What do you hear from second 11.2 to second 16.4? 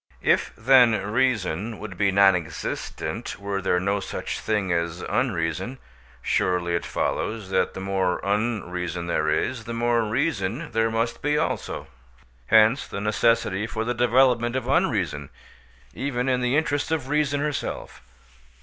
be also? Hence the necessity for the development of unreason, even